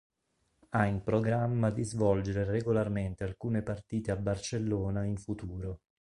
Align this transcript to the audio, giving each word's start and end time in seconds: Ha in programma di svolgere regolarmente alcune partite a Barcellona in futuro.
Ha 0.69 0.85
in 0.87 1.03
programma 1.03 1.69
di 1.69 1.83
svolgere 1.83 2.43
regolarmente 2.43 3.23
alcune 3.23 3.61
partite 3.61 4.09
a 4.09 4.15
Barcellona 4.15 5.03
in 5.03 5.15
futuro. 5.17 5.81